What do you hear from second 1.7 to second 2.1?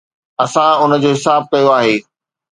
آهي.